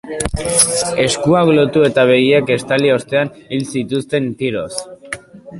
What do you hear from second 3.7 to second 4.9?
zituzten, tiroz.